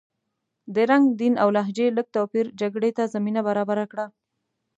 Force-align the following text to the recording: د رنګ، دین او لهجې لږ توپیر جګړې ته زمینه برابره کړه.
د 0.73 0.75
رنګ، 0.89 1.05
دین 1.19 1.33
او 1.43 1.49
لهجې 1.55 1.87
لږ 1.97 2.07
توپیر 2.15 2.45
جګړې 2.61 2.91
ته 2.97 3.03
زمینه 3.13 3.41
برابره 3.47 3.85
کړه. 3.91 4.05